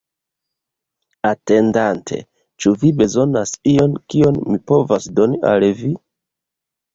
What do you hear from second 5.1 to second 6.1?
doni al vi?